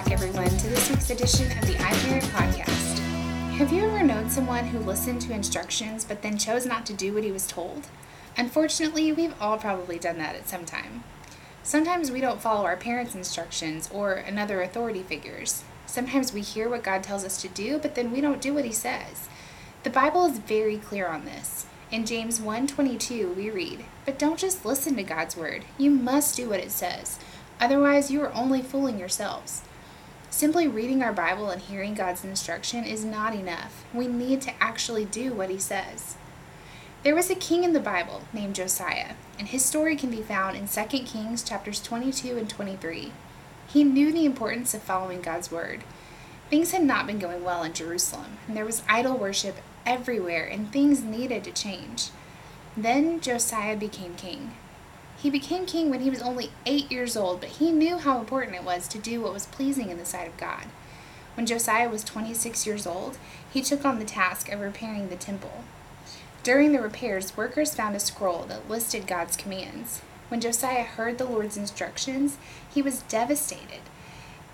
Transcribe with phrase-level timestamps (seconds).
[0.00, 2.98] back, everyone, to this week's edition of the iParent Podcast.
[3.58, 7.12] Have you ever known someone who listened to instructions but then chose not to do
[7.12, 7.86] what he was told?
[8.34, 11.04] Unfortunately, we've all probably done that at some time.
[11.62, 15.64] Sometimes we don't follow our parents' instructions or another authority figures.
[15.84, 18.64] Sometimes we hear what God tells us to do, but then we don't do what
[18.64, 19.28] he says.
[19.82, 21.66] The Bible is very clear on this.
[21.90, 25.66] In James 1:22, we read, "But don't just listen to God's word.
[25.76, 27.18] You must do what it says.
[27.60, 29.60] Otherwise, you are only fooling yourselves.
[30.30, 33.84] Simply reading our Bible and hearing God's instruction is not enough.
[33.92, 36.16] We need to actually do what he says.
[37.02, 40.56] There was a king in the Bible named Josiah, and his story can be found
[40.56, 43.12] in 2 Kings chapters 22 and 23.
[43.66, 45.82] He knew the importance of following God's word.
[46.48, 50.70] Things had not been going well in Jerusalem, and there was idol worship everywhere, and
[50.70, 52.10] things needed to change.
[52.76, 54.52] Then Josiah became king.
[55.22, 58.56] He became king when he was only eight years old, but he knew how important
[58.56, 60.64] it was to do what was pleasing in the sight of God.
[61.34, 63.18] When Josiah was 26 years old,
[63.52, 65.64] he took on the task of repairing the temple.
[66.42, 70.00] During the repairs, workers found a scroll that listed God's commands.
[70.28, 72.38] When Josiah heard the Lord's instructions,
[72.72, 73.80] he was devastated.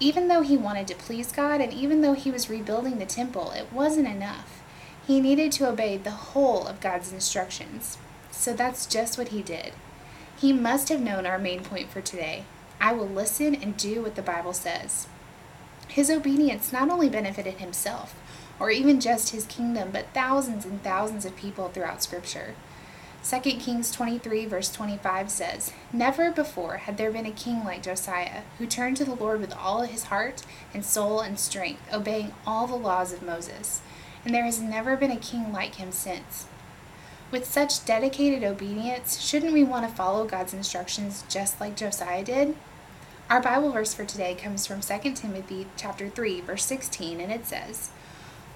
[0.01, 3.53] Even though he wanted to please God and even though he was rebuilding the temple,
[3.53, 4.63] it wasn't enough.
[5.07, 7.99] He needed to obey the whole of God's instructions.
[8.33, 9.73] So that's just what he did.
[10.37, 12.45] He must have known our main point for today
[12.79, 15.07] I will listen and do what the Bible says.
[15.89, 18.15] His obedience not only benefited himself,
[18.61, 22.55] or even just his kingdom, but thousands and thousands of people throughout Scripture.
[23.29, 28.43] 2 Kings 23, verse 25 says, Never before had there been a king like Josiah,
[28.59, 30.43] who turned to the Lord with all his heart
[30.73, 33.81] and soul and strength, obeying all the laws of Moses.
[34.25, 36.47] And there has never been a king like him since.
[37.31, 42.57] With such dedicated obedience, shouldn't we want to follow God's instructions just like Josiah did?
[43.29, 47.45] Our Bible verse for today comes from 2 Timothy chapter 3, verse 16, and it
[47.45, 47.91] says,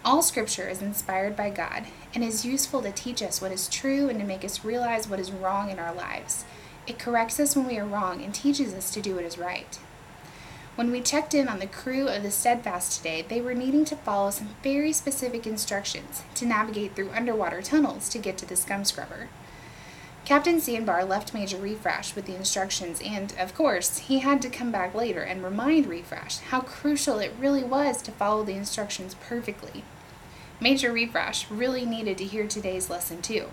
[0.02, 4.08] all scripture is inspired by God and is useful to teach us what is true
[4.08, 6.46] and to make us realize what is wrong in our lives.
[6.86, 9.78] It corrects us when we are wrong and teaches us to do what is right.
[10.80, 13.96] When we checked in on the crew of the Steadfast today, they were needing to
[13.96, 18.86] follow some very specific instructions to navigate through underwater tunnels to get to the scum
[18.86, 19.28] scrubber.
[20.24, 24.72] Captain Sandbar left Major Refresh with the instructions, and, of course, he had to come
[24.72, 29.84] back later and remind Refresh how crucial it really was to follow the instructions perfectly.
[30.60, 33.50] Major Refresh really needed to hear today's lesson, too.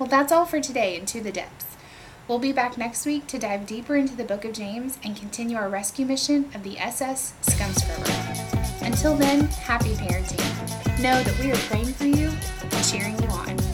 [0.00, 1.76] Well, that's all for today in To the Depths.
[2.28, 5.56] We'll be back next week to dive deeper into the book of James and continue
[5.56, 8.84] our rescue mission of the SS Scum Scrubber.
[8.84, 11.02] Until then, happy parenting.
[11.02, 12.30] Know that we are praying for you
[12.70, 13.67] and cheering you on.